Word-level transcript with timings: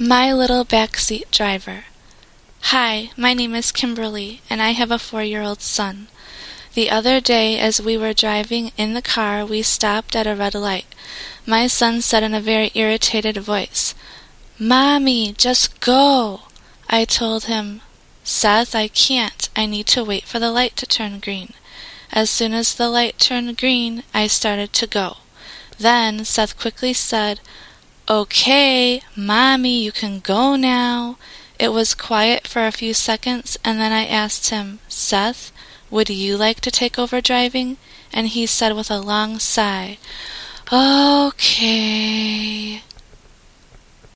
My 0.00 0.32
Little 0.32 0.64
Backseat 0.64 1.28
Driver 1.32 1.86
Hi, 2.70 3.10
my 3.16 3.34
name 3.34 3.52
is 3.56 3.72
Kimberly, 3.72 4.42
and 4.48 4.62
I 4.62 4.70
have 4.70 4.92
a 4.92 4.98
four 4.98 5.24
year 5.24 5.42
old 5.42 5.60
son. 5.60 6.06
The 6.74 6.88
other 6.88 7.20
day, 7.20 7.58
as 7.58 7.82
we 7.82 7.96
were 7.96 8.12
driving 8.12 8.70
in 8.76 8.94
the 8.94 9.02
car, 9.02 9.44
we 9.44 9.60
stopped 9.62 10.14
at 10.14 10.28
a 10.28 10.36
red 10.36 10.54
light. 10.54 10.86
My 11.44 11.66
son 11.66 12.00
said 12.00 12.22
in 12.22 12.32
a 12.32 12.40
very 12.40 12.70
irritated 12.76 13.38
voice, 13.38 13.96
Mommy, 14.56 15.32
just 15.32 15.80
go! 15.80 16.42
I 16.88 17.04
told 17.04 17.46
him, 17.46 17.80
Seth, 18.22 18.76
I 18.76 18.86
can't. 18.86 19.48
I 19.56 19.66
need 19.66 19.88
to 19.88 20.04
wait 20.04 20.26
for 20.26 20.38
the 20.38 20.52
light 20.52 20.76
to 20.76 20.86
turn 20.86 21.18
green. 21.18 21.54
As 22.12 22.30
soon 22.30 22.54
as 22.54 22.72
the 22.72 22.88
light 22.88 23.18
turned 23.18 23.58
green, 23.58 24.04
I 24.14 24.28
started 24.28 24.72
to 24.74 24.86
go. 24.86 25.16
Then 25.76 26.24
Seth 26.24 26.56
quickly 26.56 26.92
said, 26.92 27.40
Okay, 28.10 29.02
Mommy, 29.14 29.84
you 29.84 29.92
can 29.92 30.20
go 30.20 30.56
now. 30.56 31.18
It 31.58 31.74
was 31.74 31.92
quiet 31.92 32.46
for 32.46 32.66
a 32.66 32.72
few 32.72 32.94
seconds, 32.94 33.58
and 33.62 33.78
then 33.78 33.92
I 33.92 34.06
asked 34.06 34.48
him, 34.48 34.78
Seth, 34.88 35.52
would 35.90 36.08
you 36.08 36.38
like 36.38 36.60
to 36.62 36.70
take 36.70 36.98
over 36.98 37.20
driving? 37.20 37.76
And 38.10 38.28
he 38.28 38.46
said 38.46 38.74
with 38.74 38.90
a 38.90 38.98
long 38.98 39.38
sigh, 39.38 39.98
Okay. 40.72 42.17